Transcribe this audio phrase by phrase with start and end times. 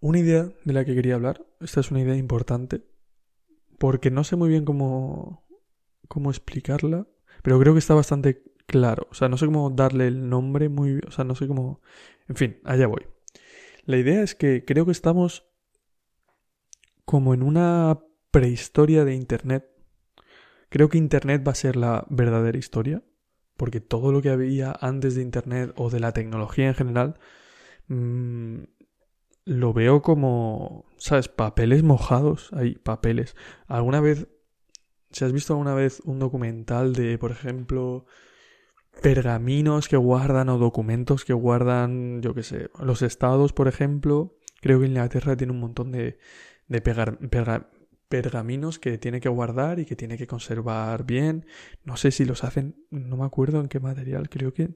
[0.00, 2.82] Una idea de la que quería hablar, esta es una idea importante,
[3.78, 5.46] porque no sé muy bien cómo,
[6.08, 7.06] cómo explicarla,
[7.42, 9.06] pero creo que está bastante claro.
[9.10, 11.00] O sea, no sé cómo darle el nombre muy...
[11.06, 11.80] O sea, no sé cómo...
[12.28, 13.06] En fin, allá voy.
[13.84, 15.46] La idea es que creo que estamos
[17.04, 17.98] como en una
[18.30, 19.68] prehistoria de Internet.
[20.68, 23.02] Creo que Internet va a ser la verdadera historia,
[23.56, 27.18] porque todo lo que había antes de Internet o de la tecnología en general,
[27.88, 28.62] mmm,
[29.50, 31.26] lo veo como, ¿sabes?
[31.26, 32.50] Papeles mojados.
[32.52, 33.34] Hay papeles.
[33.66, 34.28] ¿Alguna vez,
[35.10, 38.06] si has visto alguna vez un documental de, por ejemplo,
[39.02, 44.38] pergaminos que guardan o documentos que guardan, yo qué sé, los estados, por ejemplo?
[44.60, 46.18] Creo que Inglaterra tiene un montón de,
[46.68, 46.80] de
[48.08, 51.44] pergaminos que tiene que guardar y que tiene que conservar bien.
[51.82, 54.68] No sé si los hacen, no me acuerdo en qué material, creo que...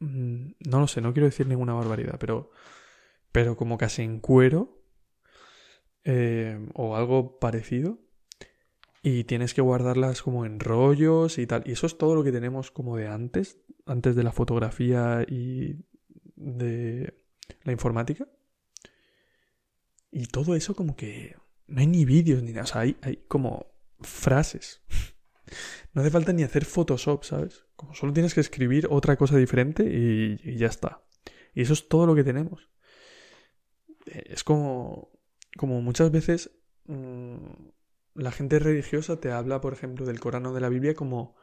[0.00, 2.50] Mm, no lo sé, no quiero decir ninguna barbaridad, pero
[3.34, 4.80] pero como casi en cuero
[6.04, 7.98] eh, o algo parecido.
[9.02, 11.64] Y tienes que guardarlas como en rollos y tal.
[11.66, 15.84] Y eso es todo lo que tenemos como de antes, antes de la fotografía y
[16.36, 17.12] de
[17.64, 18.28] la informática.
[20.12, 21.34] Y todo eso como que
[21.66, 22.62] no hay ni vídeos ni nada.
[22.62, 23.66] O sea, hay, hay como
[24.00, 24.80] frases.
[25.92, 27.66] No hace falta ni hacer Photoshop, ¿sabes?
[27.76, 31.04] Como solo tienes que escribir otra cosa diferente y, y ya está.
[31.54, 32.73] Y eso es todo lo que tenemos
[34.06, 35.10] es como,
[35.56, 36.50] como muchas veces
[36.86, 37.36] mm,
[38.14, 41.36] la gente religiosa te habla, por ejemplo, del Corán o de la Biblia como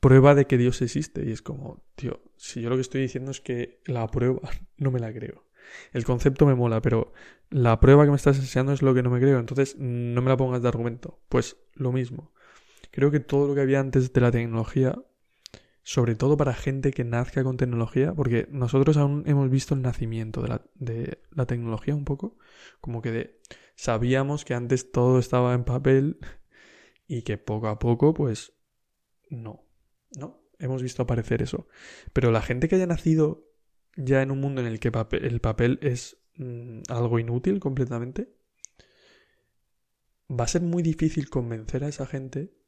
[0.00, 1.24] prueba de que Dios existe.
[1.24, 4.40] Y es como, tío, si yo lo que estoy diciendo es que la prueba
[4.76, 5.44] no me la creo.
[5.92, 7.12] El concepto me mola, pero
[7.50, 9.38] la prueba que me estás enseñando es lo que no me creo.
[9.38, 11.20] Entonces, no me la pongas de argumento.
[11.28, 12.32] Pues lo mismo.
[12.90, 15.00] Creo que todo lo que había antes de la tecnología
[15.90, 20.40] sobre todo para gente que nazca con tecnología, porque nosotros aún hemos visto el nacimiento
[20.40, 22.38] de la, de la tecnología un poco,
[22.80, 23.40] como que de,
[23.74, 26.20] sabíamos que antes todo estaba en papel
[27.08, 28.52] y que poco a poco, pues,
[29.30, 29.66] no,
[30.16, 31.66] no, hemos visto aparecer eso.
[32.12, 33.50] Pero la gente que haya nacido
[33.96, 38.32] ya en un mundo en el que el papel es mm, algo inútil completamente,
[40.30, 42.59] va a ser muy difícil convencer a esa gente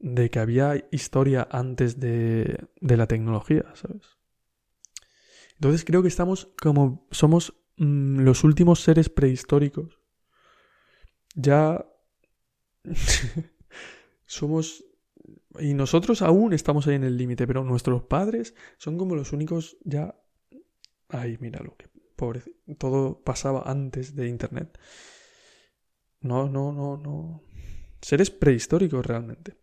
[0.00, 4.18] de que había historia antes de, de la tecnología, ¿sabes?
[5.54, 10.00] Entonces creo que estamos como somos mm, los últimos seres prehistóricos.
[11.34, 11.86] Ya
[14.26, 14.84] somos
[15.58, 19.76] y nosotros aún estamos ahí en el límite, pero nuestros padres son como los únicos
[19.84, 20.14] ya
[21.10, 22.42] ay, míralo, que pobre,
[22.78, 24.78] todo pasaba antes de internet.
[26.20, 27.42] No, no, no, no.
[28.00, 29.56] Seres prehistóricos realmente.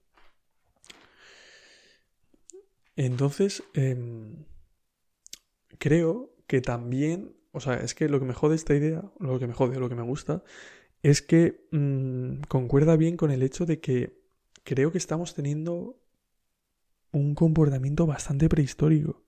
[2.97, 4.46] Entonces, em,
[5.78, 9.47] creo que también, o sea, es que lo que me jode esta idea, lo que
[9.47, 10.44] me jode, lo que me gusta,
[11.03, 14.19] es que mm, concuerda bien con el hecho de que
[14.63, 16.02] creo que estamos teniendo
[17.12, 19.24] un comportamiento bastante prehistórico,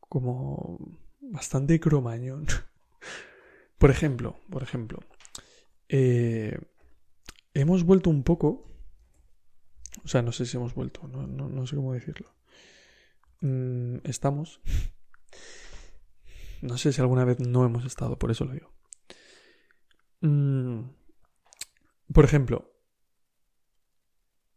[0.00, 0.78] como
[1.20, 2.46] bastante cromañón.
[3.78, 5.00] por ejemplo, por ejemplo,
[5.90, 6.58] eh,
[7.54, 8.64] hemos vuelto un poco,
[10.04, 12.32] o sea, no sé si hemos vuelto, no sé cómo decirlo.
[13.42, 14.60] Mm, estamos.
[16.62, 18.72] No sé si alguna vez no hemos estado, por eso lo digo.
[20.20, 20.90] Mm,
[22.12, 22.72] por ejemplo,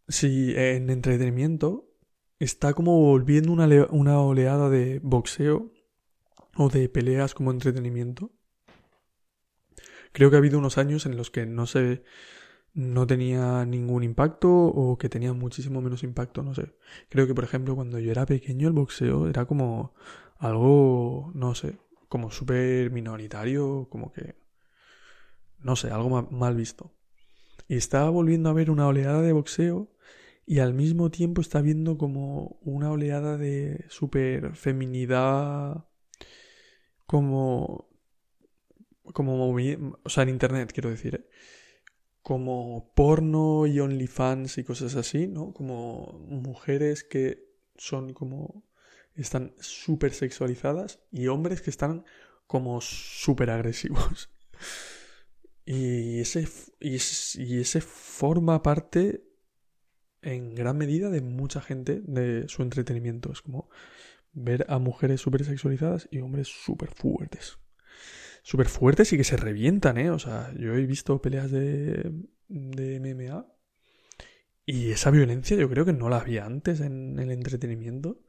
[0.08, 1.90] si en entretenimiento
[2.38, 5.72] está como volviendo una, una oleada de boxeo
[6.56, 8.32] o de peleas como entretenimiento.
[10.12, 12.04] Creo que ha habido unos años en los que no se
[12.76, 16.74] no tenía ningún impacto o que tenía muchísimo menos impacto, no sé.
[17.10, 19.94] Creo que, por ejemplo, cuando yo era pequeño el boxeo era como
[20.38, 21.78] algo, no sé,
[22.10, 24.36] como súper minoritario, como que,
[25.60, 26.92] no sé, algo mal visto.
[27.70, 29.90] Y estaba volviendo a ver una oleada de boxeo
[30.46, 35.86] y al mismo tiempo está viendo como una oleada de super feminidad,
[37.06, 37.88] como,
[39.14, 39.50] como,
[40.04, 41.30] o sea, en internet, quiero decir, ¿eh?
[42.26, 45.54] Como porno y OnlyFans y cosas así, ¿no?
[45.54, 47.46] Como mujeres que
[47.78, 48.66] son como
[49.14, 52.04] están súper sexualizadas y hombres que están
[52.48, 54.32] como súper agresivos.
[55.68, 56.48] Y ese,
[56.80, 59.24] y, ese forma parte
[60.22, 63.32] en gran medida de mucha gente de su entretenimiento.
[63.32, 63.68] Es como
[64.32, 67.58] ver a mujeres súper sexualizadas y hombres súper fuertes
[68.46, 70.12] súper fuertes y que se revientan, ¿eh?
[70.12, 72.12] O sea, yo he visto peleas de,
[72.48, 73.44] de MMA
[74.68, 78.22] y esa violencia yo creo que no la había antes en el entretenimiento.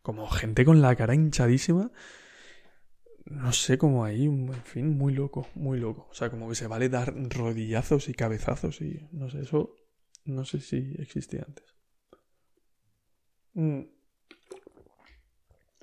[0.00, 1.92] Como gente con la cara hinchadísima.
[3.26, 6.08] no sé, como ahí, en fin, muy loco, muy loco.
[6.10, 9.76] O sea, como que se vale dar rodillazos y cabezazos y no sé, eso
[10.24, 11.66] no sé si existía antes.
[13.52, 13.80] Mm.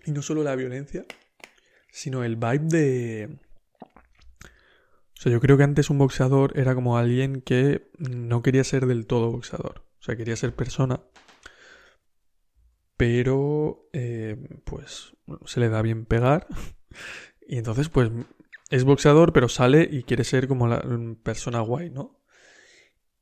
[0.05, 1.05] Y no solo la violencia,
[1.91, 3.46] sino el vibe de...
[5.17, 8.85] O sea, yo creo que antes un boxeador era como alguien que no quería ser
[8.85, 9.83] del todo boxeador.
[9.99, 11.01] O sea, quería ser persona.
[12.97, 15.15] Pero, eh, pues,
[15.45, 16.47] se le da bien pegar.
[17.49, 18.11] Y entonces, pues,
[18.69, 20.83] es boxeador, pero sale y quiere ser como la
[21.23, 22.21] persona guay, ¿no?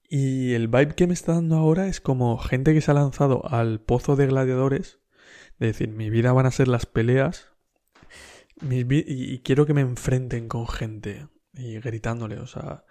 [0.10, 3.48] Y el vibe que me está dando ahora es como gente que se ha lanzado
[3.48, 5.00] al pozo de gladiadores.
[5.60, 7.52] De decir, mi vida van a ser las peleas.
[8.62, 11.28] y quiero que me enfrenten con gente.
[11.56, 12.84] Y gritándole, o sea,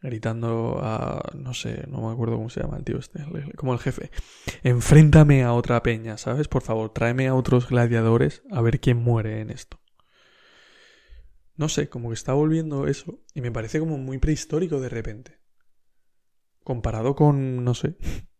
[0.00, 3.24] gritando a, no sé, no me acuerdo cómo se llama el tío este,
[3.56, 4.10] como el jefe.
[4.62, 6.48] Enfréntame a otra peña, ¿sabes?
[6.48, 9.80] Por favor, tráeme a otros gladiadores a ver quién muere en esto.
[11.56, 15.40] No sé, como que está volviendo eso y me parece como muy prehistórico de repente.
[16.62, 17.96] Comparado con, no sé.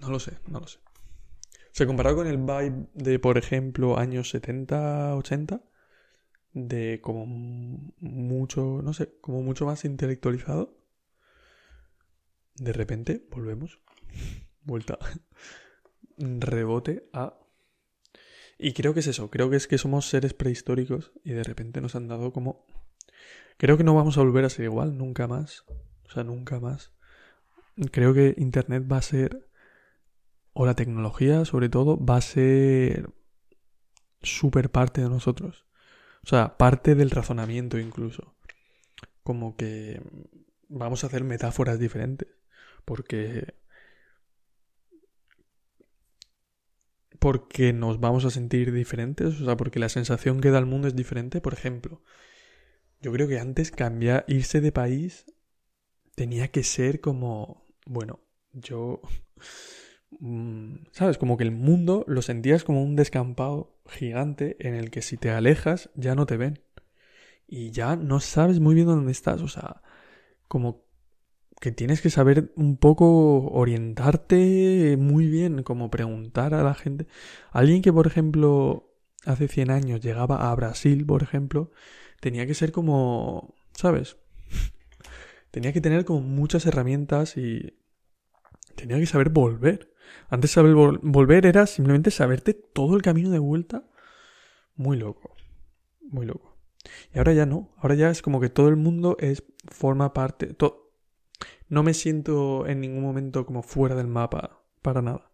[0.00, 0.80] No lo sé, no lo sé.
[0.80, 5.62] O sea, comparado con el vibe de, por ejemplo, años 70, 80,
[6.54, 10.78] de como mucho, no sé, como mucho más intelectualizado.
[12.54, 13.80] De repente volvemos.
[14.62, 14.98] Vuelta.
[16.16, 17.38] Rebote a...
[18.56, 21.80] Y creo que es eso, creo que es que somos seres prehistóricos y de repente
[21.80, 22.64] nos han dado como...
[23.56, 25.64] Creo que no vamos a volver a ser igual, nunca más.
[26.06, 26.92] O sea, nunca más.
[27.90, 29.48] Creo que Internet va a ser...
[30.52, 33.10] O la tecnología, sobre todo, va a ser
[34.22, 35.66] súper parte de nosotros.
[36.24, 38.34] O sea, parte del razonamiento incluso.
[39.22, 40.00] Como que
[40.68, 42.28] vamos a hacer metáforas diferentes.
[42.86, 43.54] Porque...
[47.18, 49.40] Porque nos vamos a sentir diferentes.
[49.40, 51.42] O sea, porque la sensación que da el mundo es diferente.
[51.42, 52.02] Por ejemplo,
[53.00, 55.26] yo creo que antes cambiar, irse de país
[56.14, 57.66] tenía que ser como...
[57.84, 58.20] Bueno,
[58.52, 59.02] yo...
[60.20, 61.18] Mm, ¿Sabes?
[61.18, 65.30] Como que el mundo lo sentías como un descampado gigante en el que si te
[65.30, 66.60] alejas ya no te ven.
[67.46, 69.42] Y ya no sabes muy bien dónde estás.
[69.42, 69.82] O sea,
[70.48, 70.84] como
[71.60, 77.06] que tienes que saber un poco orientarte muy bien, como preguntar a la gente.
[77.52, 78.94] Alguien que, por ejemplo,
[79.24, 81.70] hace 100 años llegaba a Brasil, por ejemplo,
[82.20, 84.16] tenía que ser como, ¿sabes?
[85.50, 87.78] tenía que tener como muchas herramientas y
[88.76, 89.93] tenía que saber volver.
[90.28, 93.84] Antes saber volver era simplemente saberte todo el camino de vuelta.
[94.74, 95.34] Muy loco.
[96.02, 96.56] Muy loco.
[97.12, 97.72] Y ahora ya no.
[97.78, 100.56] Ahora ya es como que todo el mundo es forma parte.
[101.68, 104.62] no me siento en ningún momento como fuera del mapa.
[104.82, 105.30] Para nada.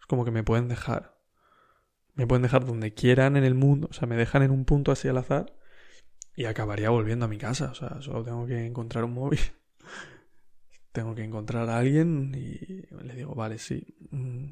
[0.00, 1.18] Es como que me pueden dejar.
[2.14, 3.88] Me pueden dejar donde quieran en el mundo.
[3.90, 5.54] O sea, me dejan en un punto así al azar.
[6.34, 7.70] Y acabaría volviendo a mi casa.
[7.70, 9.40] O sea, solo tengo que encontrar un móvil
[10.92, 14.46] tengo que encontrar a alguien y le digo, vale, sí, mm,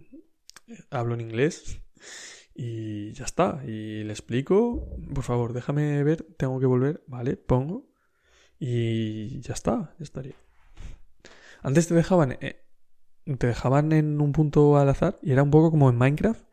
[0.90, 1.80] hablo en inglés
[2.54, 3.62] y ya está.
[3.66, 7.88] Y le explico, por favor, déjame ver, tengo que volver, vale, pongo
[8.58, 10.36] y ya está, ya estaría.
[11.62, 12.64] Antes te dejaban, eh,
[13.38, 16.44] te dejaban en un punto al azar y era un poco como en Minecraft.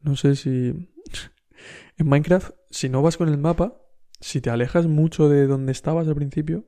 [0.00, 0.50] No sé si...
[1.96, 3.80] en Minecraft, si no vas con el mapa,
[4.20, 6.64] si te alejas mucho de donde estabas al principio,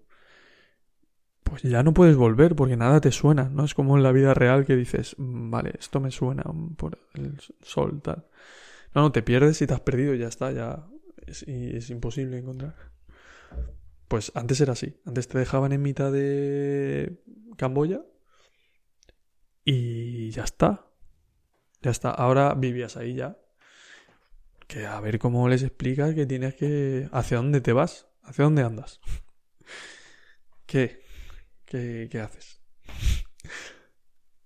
[1.60, 3.64] pues ya no puedes volver porque nada te suena, ¿no?
[3.64, 6.44] Es como en la vida real que dices, mm, vale, esto me suena
[6.76, 8.26] por el sol, tal.
[8.94, 10.86] No, no, te pierdes y te has perdido y ya está, ya
[11.26, 12.74] es, es imposible encontrar.
[14.06, 17.22] Pues antes era así, antes te dejaban en mitad de
[17.56, 18.02] Camboya
[19.64, 20.90] y ya está.
[21.80, 23.38] Ya está, ahora vivías ahí ya.
[24.66, 27.08] Que a ver cómo les explicas que tienes que...
[27.12, 28.08] ¿Hacia dónde te vas?
[28.22, 29.00] ¿Hacia dónde andas?
[30.66, 31.05] ¿Qué?
[31.66, 32.60] ¿Qué, haces?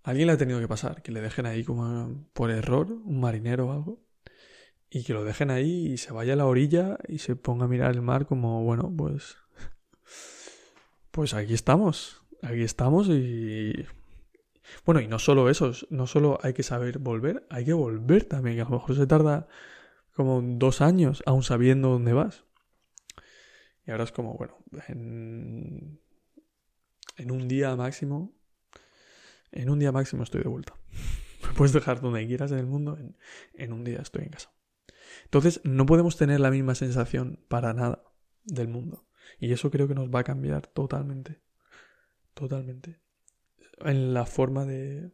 [0.02, 3.68] Alguien le ha tenido que pasar, que le dejen ahí como por error, un marinero
[3.68, 4.02] o algo,
[4.88, 7.68] y que lo dejen ahí y se vaya a la orilla y se ponga a
[7.68, 9.36] mirar el mar como, bueno, pues...
[11.10, 13.72] Pues aquí estamos, aquí estamos y...
[14.86, 18.56] Bueno, y no solo eso, no solo hay que saber volver, hay que volver también,
[18.56, 19.48] que a lo mejor se tarda
[20.14, 22.44] como dos años aún sabiendo dónde vas.
[23.84, 26.00] Y ahora es como, bueno, en
[27.20, 28.34] en un día máximo,
[29.52, 30.74] en un día máximo estoy de vuelta.
[31.46, 32.98] Me puedes dejar donde quieras en el mundo,
[33.54, 34.52] en, un día estoy en casa.
[35.24, 38.02] Entonces, no podemos tener la misma sensación para nada
[38.44, 39.06] del mundo.
[39.38, 41.40] Y eso creo que nos va a cambiar totalmente.
[42.34, 43.00] Totalmente.
[43.80, 45.12] En la forma de...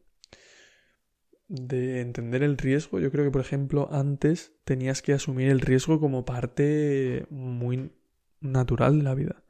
[1.49, 6.01] de entender el riesgo, yo creo que, por ejemplo, antes tenías que asumir el riesgo
[6.01, 7.93] como parte muy
[8.41, 9.46] natural de la vida.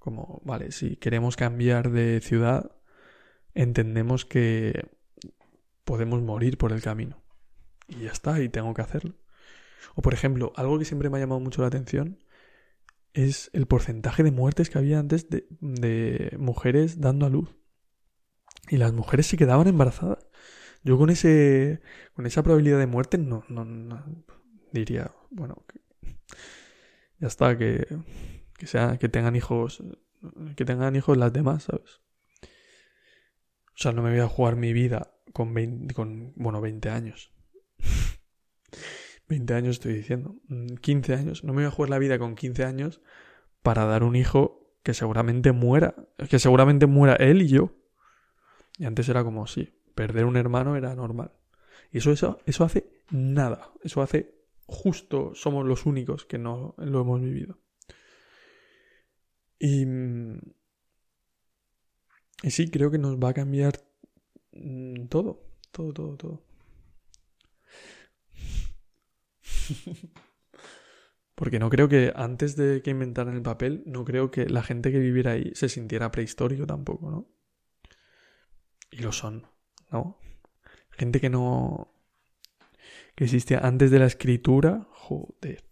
[0.00, 2.72] Como, vale, si queremos cambiar de ciudad,
[3.54, 4.88] entendemos que
[5.84, 7.22] podemos morir por el camino.
[7.86, 9.14] Y ya está, y tengo que hacerlo.
[9.94, 12.18] O por ejemplo, algo que siempre me ha llamado mucho la atención
[13.12, 17.54] es el porcentaje de muertes que había antes de, mujeres dando a luz.
[18.68, 20.26] Y las mujeres se quedaban embarazadas.
[20.82, 21.82] Yo con ese
[22.14, 24.26] con esa probabilidad de muerte no, no
[24.72, 25.62] diría, bueno,
[27.18, 27.86] ya está, que,
[28.60, 29.82] que, sea, que tengan hijos,
[30.54, 32.02] que tengan hijos las demás, ¿sabes?
[32.42, 37.32] O sea, no me voy a jugar mi vida con, 20, con bueno, 20 años.
[39.28, 40.36] 20 años estoy diciendo.
[40.82, 41.42] 15 mm, años.
[41.42, 43.00] No me voy a jugar la vida con 15 años
[43.62, 45.94] para dar un hijo que seguramente muera.
[46.28, 47.72] Que seguramente muera él y yo.
[48.76, 51.32] Y antes era como, sí, perder un hermano era normal.
[51.90, 53.72] Y eso, eso, eso hace nada.
[53.82, 54.34] Eso hace
[54.66, 57.58] justo, somos los únicos que no lo hemos vivido.
[59.60, 59.84] Y,
[62.42, 63.74] y sí, creo que nos va a cambiar
[64.52, 66.42] mm, todo, todo, todo, todo.
[71.34, 74.90] Porque no creo que antes de que inventaran el papel, no creo que la gente
[74.92, 77.28] que viviera ahí se sintiera prehistórico tampoco, ¿no?
[78.90, 79.46] Y lo son,
[79.90, 80.18] ¿no?
[80.90, 81.92] Gente que no...
[83.14, 85.69] que existía antes de la escritura, joder.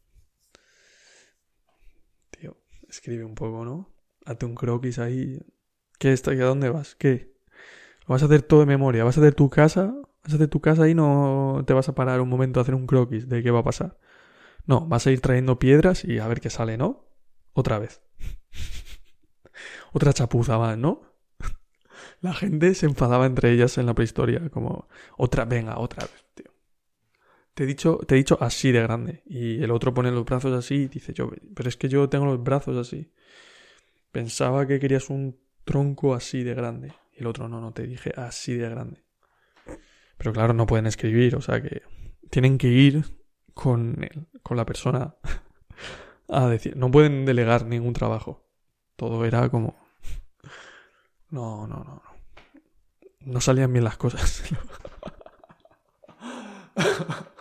[2.89, 3.91] Escribe un poco, ¿no?
[4.25, 5.39] Hazte un croquis ahí.
[5.99, 6.31] ¿Qué está?
[6.31, 6.95] ¿A dónde vas?
[6.95, 7.35] ¿Qué?
[8.07, 9.05] ¿Lo vas a hacer todo de memoria?
[9.05, 9.95] ¿Vas a hacer tu casa?
[10.25, 12.75] ¿Vas a hacer tu casa y no te vas a parar un momento a hacer
[12.75, 13.99] un croquis de qué va a pasar?
[14.67, 17.07] No, vas a ir trayendo piedras y a ver qué sale, ¿no?
[17.53, 18.03] Otra vez.
[19.93, 21.03] Otra chapuza más, ¿no?
[22.21, 26.28] La gente se enfadaba entre ellas en la prehistoria, como, otra, venga, otra vez.
[27.59, 29.25] Te he dicho, te he dicho así de grande.
[29.27, 32.25] Y el otro pone los brazos así y dice yo, pero es que yo tengo
[32.25, 33.11] los brazos así.
[34.13, 36.93] Pensaba que querías un tronco así de grande.
[37.13, 39.03] Y el otro no, no, te dije así de grande.
[40.19, 41.83] Pero claro, no pueden escribir, o sea que
[42.31, 43.03] tienen que ir
[43.55, 44.09] con,
[44.45, 45.17] con la persona
[46.29, 48.47] a decir, no pueden delegar ningún trabajo.
[48.95, 49.75] Todo era como...
[51.31, 52.03] No, no, no.
[53.23, 54.45] No salían bien las cosas.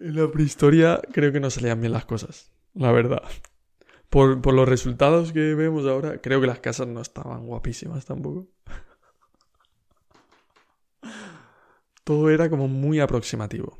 [0.00, 3.22] en la prehistoria creo que no salían bien las cosas, la verdad.
[4.08, 8.48] Por, por los resultados que vemos ahora, creo que las casas no estaban guapísimas tampoco.
[12.04, 13.78] Todo era como muy aproximativo.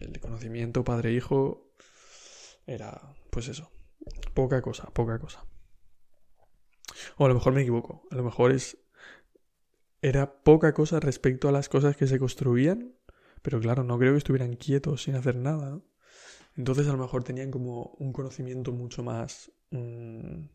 [0.00, 1.70] El conocimiento padre-hijo
[2.66, 3.70] era, pues eso,
[4.34, 5.44] poca cosa, poca cosa.
[7.16, 8.06] O a lo mejor me equivoco.
[8.10, 8.78] A lo mejor es.
[10.02, 12.94] Era poca cosa respecto a las cosas que se construían.
[13.42, 15.84] Pero claro, no creo que estuvieran quietos sin hacer nada, ¿no?
[16.56, 20.46] Entonces a lo mejor tenían como un conocimiento mucho más mm,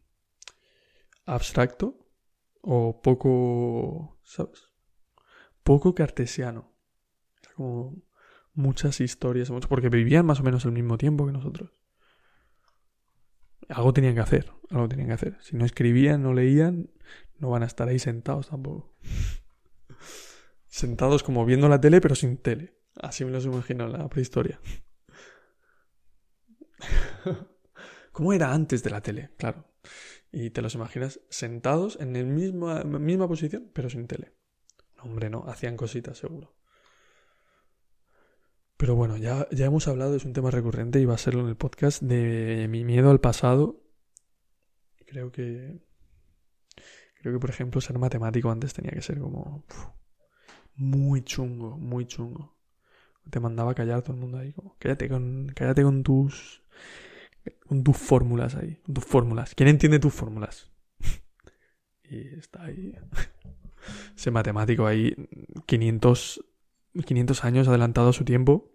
[1.25, 2.07] abstracto
[2.61, 4.69] o poco, ¿sabes?
[5.63, 6.71] Poco cartesiano.
[7.55, 8.01] Como
[8.53, 11.71] muchas historias, porque vivían más o menos al mismo tiempo que nosotros
[13.71, 15.38] algo tenían que hacer, algo tenían que hacer.
[15.41, 16.89] Si no escribían, no leían,
[17.38, 18.95] no van a estar ahí sentados tampoco.
[20.71, 22.73] Sentados como viendo la tele, pero sin tele.
[22.95, 24.59] Así me los imagino en la prehistoria.
[28.11, 29.31] ¿Cómo era antes de la tele?
[29.37, 29.71] Claro.
[30.31, 34.33] Y te los imaginas sentados en la misma, misma posición, pero sin tele.
[35.03, 36.55] hombre, no, hacían cositas seguro.
[38.77, 41.49] Pero bueno, ya, ya hemos hablado, es un tema recurrente y va a serlo en
[41.49, 43.83] el podcast, de mi miedo al pasado.
[45.05, 45.81] Creo que.
[47.19, 49.65] Creo que, por ejemplo, ser matemático antes tenía que ser como.
[50.75, 52.55] Muy chungo, muy chungo.
[53.29, 54.75] Te mandaba a callar todo el mundo ahí, como.
[54.79, 56.63] Cállate con, cállate con tus.
[57.67, 58.77] con tus fórmulas ahí.
[58.85, 59.55] Con tus fórmulas.
[59.55, 60.71] ¿Quién entiende tus fórmulas?
[62.03, 62.95] y está ahí.
[64.15, 65.15] Ese matemático ahí,
[65.65, 66.45] 500
[67.05, 68.71] 500 años adelantado a su tiempo,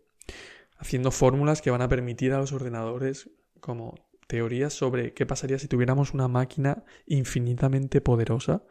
[0.78, 3.94] haciendo fórmulas que van a permitir a los ordenadores como
[4.26, 8.64] teorías sobre qué pasaría si tuviéramos una máquina infinitamente poderosa,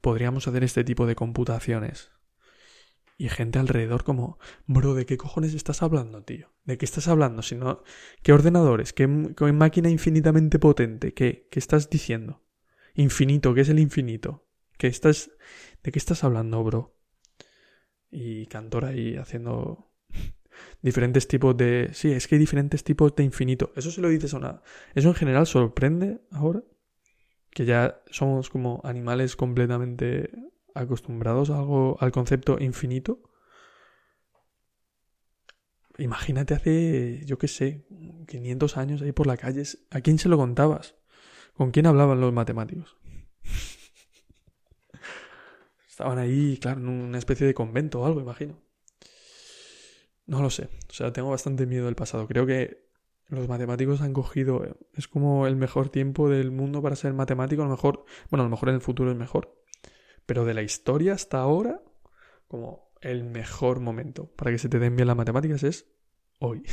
[0.00, 2.10] podríamos hacer este tipo de computaciones.
[3.18, 6.52] Y gente alrededor como, bro, ¿de qué cojones estás hablando, tío?
[6.64, 7.42] ¿De qué estás hablando?
[7.42, 7.82] Si no,
[8.22, 8.92] ¿qué ordenadores?
[8.92, 11.14] ¿Qué, máquina infinitamente potente?
[11.14, 11.48] ¿Qué?
[11.50, 12.44] ¿Qué estás diciendo?
[12.94, 14.46] Infinito, ¿qué es el infinito?
[14.76, 15.30] ¿Qué estás,
[15.82, 16.96] ¿De qué estás hablando, bro?
[18.10, 19.92] y Cantor ahí haciendo
[20.82, 21.90] diferentes tipos de...
[21.92, 23.72] Sí, es que hay diferentes tipos de infinito.
[23.76, 24.62] Eso se lo dices a una...
[24.94, 26.62] Eso en general sorprende ahora.
[27.50, 30.30] Que ya somos como animales completamente
[30.76, 33.20] acostumbrados algo, al concepto infinito.
[35.98, 37.86] Imagínate hace, yo qué sé,
[38.28, 39.62] 500 años ahí por la calle.
[39.90, 40.94] ¿A quién se lo contabas?
[41.54, 42.96] ¿Con quién hablaban los matemáticos?
[45.88, 48.60] Estaban ahí, claro, en una especie de convento o algo, imagino.
[50.26, 50.68] No lo sé.
[50.90, 52.26] O sea, tengo bastante miedo del pasado.
[52.26, 52.84] Creo que
[53.28, 54.76] los matemáticos han cogido.
[54.92, 57.62] Es como el mejor tiempo del mundo para ser matemático.
[57.62, 58.04] A lo mejor.
[58.30, 59.55] Bueno, a lo mejor en el futuro es mejor.
[60.26, 61.80] Pero de la historia hasta ahora,
[62.48, 65.86] como el mejor momento para que se te den bien las matemáticas es
[66.38, 66.64] hoy.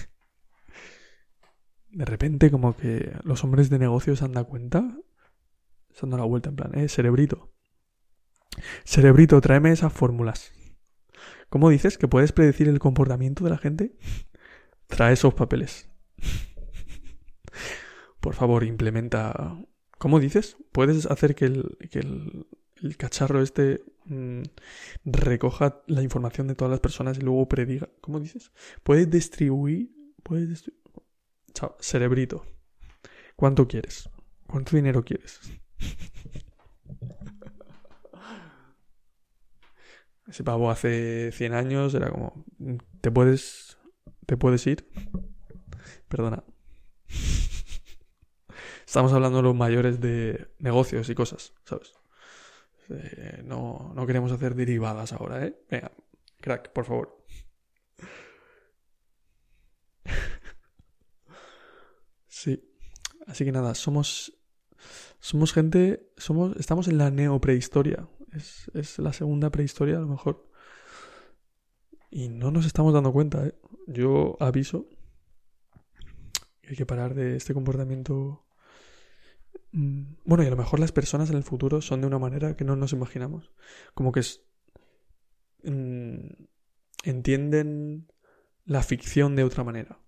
[1.91, 4.97] De repente, como que los hombres de negocios se han dado cuenta.
[5.91, 7.53] Se han dado la vuelta en plan, eh, cerebrito.
[8.83, 10.51] Cerebrito, tráeme esas fórmulas.
[11.49, 13.95] ¿Cómo dices que puedes predecir el comportamiento de la gente?
[14.87, 15.87] Trae esos papeles.
[18.19, 19.63] Por favor, implementa.
[19.99, 20.57] ¿Cómo dices?
[20.71, 22.47] ¿Puedes hacer que el, que el,
[22.97, 24.41] cacharro este mm,
[25.05, 27.89] recoja la información de todas las personas y luego prediga?
[28.01, 28.51] ¿Cómo dices?
[28.83, 29.91] ¿Puedes distribuir?
[30.23, 30.83] ¿Puedes distribuir?
[31.53, 32.45] Chao, cerebrito.
[33.35, 34.09] ¿Cuánto quieres?
[34.47, 35.39] ¿Cuánto dinero quieres?
[40.27, 42.45] Ese pavo hace 100 años era como,
[43.01, 43.77] ¿te puedes,
[44.25, 44.89] te puedes ir?
[46.07, 46.43] Perdona.
[48.87, 51.93] Estamos hablando de los mayores de negocios y cosas, ¿sabes?
[52.89, 55.55] Eh, no, no queremos hacer derivadas ahora, ¿eh?
[55.69, 55.91] Venga,
[56.41, 57.25] crack, por favor.
[62.27, 62.69] sí.
[63.27, 64.37] Así que nada, somos
[65.19, 68.07] somos gente, somos, estamos en la neoprehistoria.
[68.33, 70.49] Es, es la segunda prehistoria, a lo mejor.
[72.09, 73.55] Y no nos estamos dando cuenta, ¿eh?
[73.87, 74.87] Yo aviso
[76.67, 78.42] hay que parar de este comportamiento.
[79.73, 82.55] Mm, bueno, y a lo mejor las personas en el futuro son de una manera
[82.55, 83.51] que no nos imaginamos.
[83.93, 84.45] Como que es,
[85.63, 86.27] mm,
[87.03, 88.07] entienden
[88.65, 89.99] la ficción de otra manera.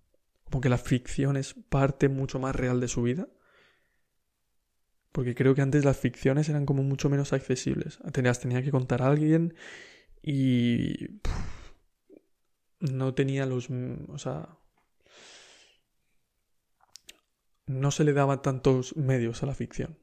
[0.44, 3.28] Como que la ficción es parte mucho más real de su vida
[5.16, 7.98] porque creo que antes las ficciones eran como mucho menos accesibles.
[8.12, 9.54] Tenías, tenía que contar a alguien
[10.22, 10.92] y
[12.80, 13.70] no tenía los...
[14.08, 14.58] O sea...
[17.66, 19.98] No se le daba tantos medios a la ficción.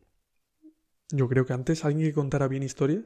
[1.09, 3.03] Yo creo que antes alguien que contara bien historias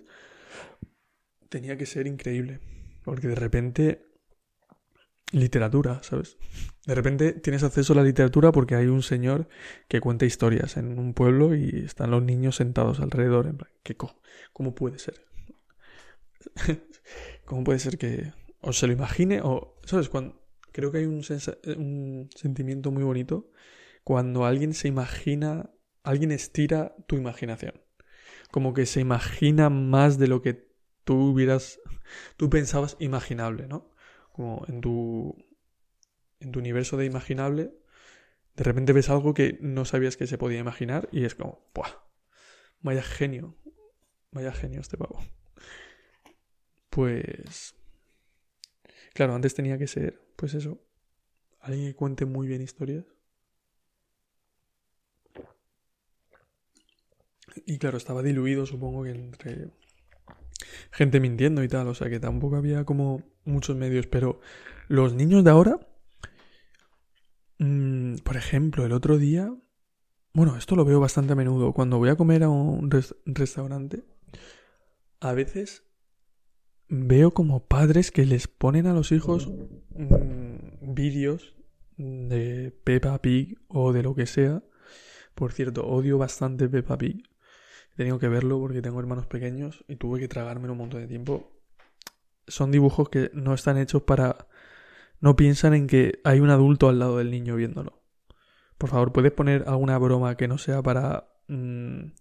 [1.50, 2.60] tenía que ser increíble.
[3.04, 4.08] Porque de repente
[5.32, 6.38] literatura, ¿sabes?
[6.86, 9.48] De repente tienes acceso a la literatura porque hay un señor
[9.88, 13.48] que cuenta historias en un pueblo y están los niños sentados alrededor.
[13.48, 13.96] En plan, ¿qué
[14.54, 15.26] ¿Cómo puede ser?
[17.46, 20.10] ¿Cómo puede ser que o se lo imagine o, ¿sabes?
[20.10, 20.42] Cuando,
[20.72, 21.22] creo que hay un,
[21.78, 23.52] un sentimiento muy bonito
[24.08, 25.70] cuando alguien se imagina,
[26.02, 27.74] alguien estira tu imaginación.
[28.52, 30.72] Como que se imagina más de lo que
[31.04, 31.82] tú hubieras,
[32.38, 33.92] tú pensabas imaginable, ¿no?
[34.32, 35.36] como en tu,
[36.40, 37.74] en tu universo de imaginable,
[38.56, 41.92] de repente ves algo que no sabías que se podía imaginar y es como, ¡buah!
[42.80, 43.58] Vaya genio,
[44.32, 45.20] vaya genio este pavo.
[46.90, 47.76] Pues...
[49.14, 50.82] Claro, antes tenía que ser, pues eso,
[51.60, 53.17] alguien que cuente muy bien historias.
[57.66, 59.70] Y claro, estaba diluido, supongo que entre
[60.92, 64.40] gente mintiendo y tal, o sea que tampoco había como muchos medios, pero
[64.88, 65.80] los niños de ahora,
[67.60, 69.54] mm, por ejemplo, el otro día,
[70.34, 72.90] bueno, esto lo veo bastante a menudo, cuando voy a comer a un
[73.26, 74.04] restaurante,
[75.20, 75.84] a veces
[76.90, 79.50] veo como padres que les ponen a los hijos
[79.90, 81.56] mm, vídeos
[81.98, 84.64] de Peppa Pig o de lo que sea.
[85.36, 87.24] Por cierto, odio bastante Peppa Pig.
[87.98, 91.08] He tenido que verlo porque tengo hermanos pequeños y tuve que tragármelo un montón de
[91.08, 91.52] tiempo.
[92.48, 94.48] Son dibujos que no están hechos para...
[95.20, 98.04] No piensan en que hay un adulto al lado del niño viéndolo.
[98.78, 102.12] Por favor, ¿puedes poner alguna broma que no sea para mm,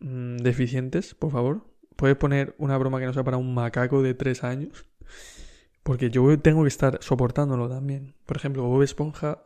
[0.00, 1.66] mm, deficientes, por favor?
[1.96, 4.86] ¿Puedes poner una broma que no sea para un macaco de tres años?
[5.82, 8.14] Porque yo tengo que estar soportándolo también.
[8.24, 9.44] Por ejemplo, Bob Esponja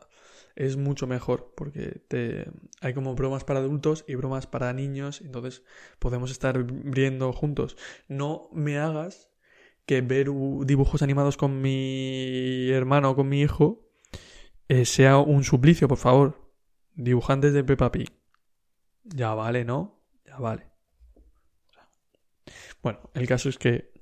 [0.57, 2.49] es mucho mejor porque te...
[2.81, 5.63] hay como bromas para adultos y bromas para niños, entonces
[5.99, 7.77] podemos estar viendo juntos.
[8.07, 9.29] No me hagas
[9.85, 10.29] que ver
[10.65, 13.87] dibujos animados con mi hermano o con mi hijo
[14.67, 16.51] eh, sea un suplicio, por favor.
[16.95, 18.11] Dibujantes de Peppa Pig.
[19.03, 20.01] Ya vale, ¿no?
[20.25, 20.65] Ya vale.
[22.81, 23.93] Bueno, el caso es que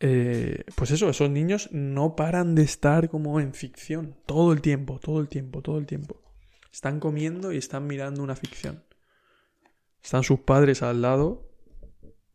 [0.00, 4.98] eh, pues eso, esos niños no paran de estar como en ficción todo el tiempo,
[5.00, 6.22] todo el tiempo, todo el tiempo.
[6.72, 8.84] Están comiendo y están mirando una ficción.
[10.02, 11.50] Están sus padres al lado,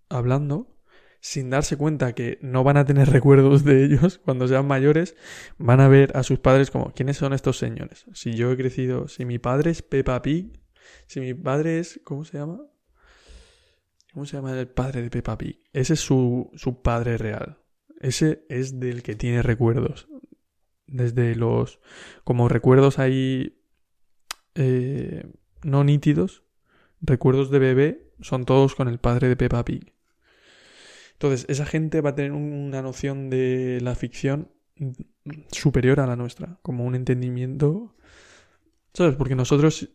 [0.10, 0.76] hablando,
[1.20, 5.16] sin darse cuenta que no van a tener recuerdos de ellos cuando sean mayores,
[5.58, 8.06] van a ver a sus padres como, ¿quiénes son estos señores?
[8.14, 10.52] Si yo he crecido, si mi padre es Peppa Pig,
[11.06, 12.60] si mi padre es, ¿cómo se llama?
[14.14, 15.60] ¿Cómo se llama el padre de Peppa Pig?
[15.72, 17.60] Ese es su, su padre real.
[18.00, 20.08] Ese es del que tiene recuerdos.
[20.88, 21.80] Desde los,
[22.24, 23.64] como recuerdos ahí,
[24.56, 25.24] eh,
[25.64, 26.44] no nítidos,
[27.00, 29.94] recuerdos de bebé, son todos con el padre de Peppa Pig.
[31.14, 34.52] Entonces, esa gente va a tener una noción de la ficción
[35.52, 37.96] superior a la nuestra, como un entendimiento,
[38.94, 39.16] ¿sabes?
[39.16, 39.90] Porque nosotros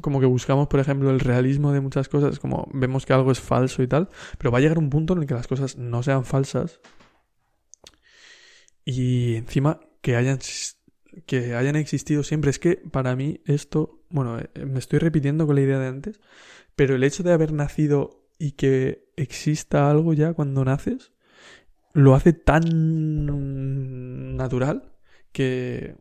[0.00, 3.40] como que buscamos, por ejemplo, el realismo de muchas cosas, como vemos que algo es
[3.40, 6.02] falso y tal, pero va a llegar un punto en el que las cosas no
[6.02, 6.80] sean falsas
[8.84, 10.38] y encima que hayan
[11.26, 12.50] que hayan existido siempre.
[12.50, 16.20] Es que para mí esto, bueno, eh, me estoy repitiendo con la idea de antes,
[16.76, 21.12] pero el hecho de haber nacido y que exista algo ya cuando naces,
[21.92, 24.92] lo hace tan natural
[25.32, 25.96] que...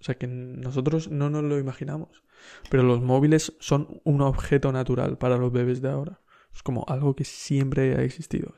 [0.00, 2.22] O sea, que nosotros no nos lo imaginamos.
[2.70, 6.20] Pero los móviles son un objeto natural para los bebés de ahora.
[6.54, 8.54] Es como algo que siempre ha existido.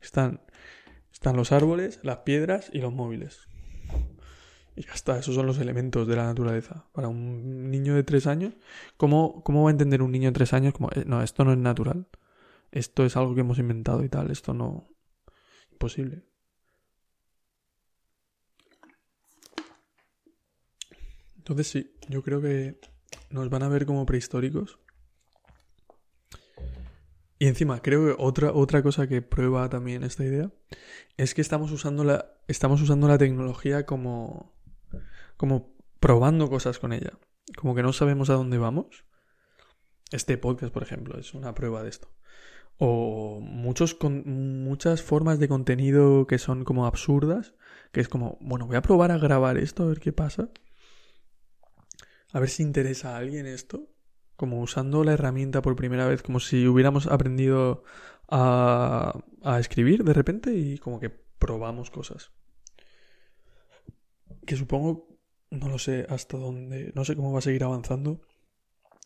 [0.00, 0.40] Están,
[1.12, 3.48] están los árboles, las piedras y los móviles.
[4.74, 6.86] Y ya está, esos son los elementos de la naturaleza.
[6.92, 8.54] Para un niño de tres años,
[8.96, 11.52] ¿cómo, cómo va a entender un niño de tres años como, eh, no, esto no
[11.52, 12.08] es natural?
[12.70, 14.88] Esto es algo que hemos inventado y tal, esto no...
[15.70, 16.24] Imposible.
[21.36, 22.78] Entonces sí, yo creo que
[23.30, 24.78] nos van a ver como prehistóricos.
[27.38, 30.52] Y encima, creo que otra, otra cosa que prueba también esta idea
[31.16, 34.54] es que estamos usando la, estamos usando la tecnología como,
[35.36, 37.18] como probando cosas con ella.
[37.56, 39.04] Como que no sabemos a dónde vamos.
[40.12, 42.14] Este podcast, por ejemplo, es una prueba de esto.
[42.78, 47.54] O muchos muchas formas de contenido que son como absurdas,
[47.90, 50.50] que es como, bueno, voy a probar a grabar esto, a ver qué pasa.
[52.32, 53.88] A ver si interesa a alguien esto.
[54.36, 57.84] Como usando la herramienta por primera vez, como si hubiéramos aprendido
[58.28, 62.32] a, a escribir de repente y como que probamos cosas.
[64.46, 65.18] Que supongo,
[65.50, 68.22] no lo sé hasta dónde, no sé cómo va a seguir avanzando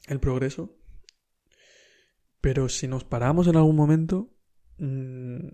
[0.07, 0.77] el progreso.
[2.41, 4.31] Pero si nos paramos en algún momento,
[4.79, 5.49] mmm,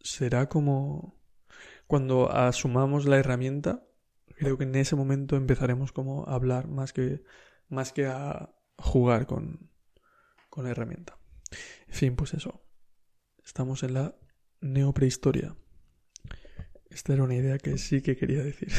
[0.00, 1.20] será como
[1.86, 3.84] cuando asumamos la herramienta
[4.40, 7.22] creo que en ese momento empezaremos como a hablar más que,
[7.68, 9.70] más que a jugar con,
[10.48, 11.18] con la herramienta.
[11.86, 12.64] En fin, pues eso.
[13.44, 14.16] Estamos en la
[14.62, 15.54] neoprehistoria.
[16.88, 18.72] Esta era una idea que sí que quería decir.